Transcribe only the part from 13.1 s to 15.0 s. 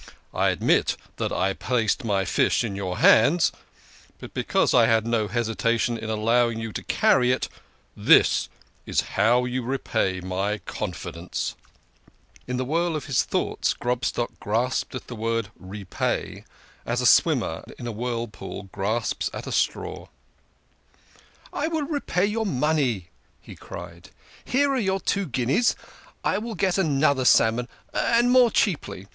thoughts Grobstock grasped